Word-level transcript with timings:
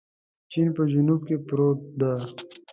د 0.41 0.43
چين 0.51 0.67
په 0.75 0.83
جنوب 0.91 1.19
کې 1.27 1.35
پرته 1.47 1.79
ده. 1.99 2.11